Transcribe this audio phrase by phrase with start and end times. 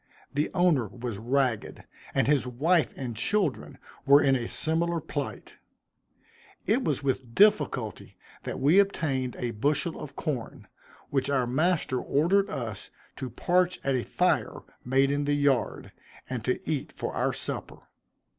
[0.33, 1.83] The owner was ragged,
[2.15, 5.57] and his wife and children were in a similar plight.
[6.65, 10.67] It was with difficulty that we obtained a bushel of corn,
[11.11, 15.91] which our master ordered us to parch at a fire made in the yard,
[16.27, 17.83] and to eat for our supper.